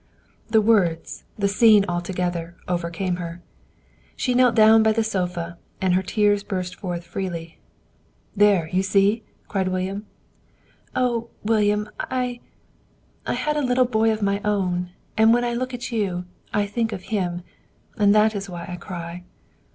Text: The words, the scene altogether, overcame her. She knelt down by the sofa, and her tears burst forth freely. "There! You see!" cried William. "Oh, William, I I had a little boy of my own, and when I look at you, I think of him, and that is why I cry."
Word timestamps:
The 0.49 0.61
words, 0.61 1.25
the 1.37 1.47
scene 1.47 1.85
altogether, 1.87 2.55
overcame 2.67 3.17
her. 3.17 3.43
She 4.15 4.33
knelt 4.33 4.55
down 4.55 4.81
by 4.81 4.93
the 4.93 5.03
sofa, 5.03 5.59
and 5.79 5.93
her 5.93 6.01
tears 6.01 6.41
burst 6.41 6.73
forth 6.75 7.03
freely. 7.03 7.59
"There! 8.35 8.67
You 8.69 8.81
see!" 8.81 9.21
cried 9.47 9.67
William. 9.67 10.07
"Oh, 10.95 11.29
William, 11.43 11.87
I 11.99 12.39
I 13.27 13.33
had 13.35 13.55
a 13.55 13.61
little 13.61 13.85
boy 13.85 14.11
of 14.11 14.23
my 14.23 14.41
own, 14.43 14.89
and 15.17 15.35
when 15.35 15.43
I 15.45 15.53
look 15.53 15.71
at 15.71 15.91
you, 15.91 16.25
I 16.51 16.65
think 16.65 16.91
of 16.91 17.03
him, 17.13 17.43
and 17.95 18.15
that 18.15 18.33
is 18.33 18.49
why 18.49 18.65
I 18.67 18.77
cry." 18.77 19.23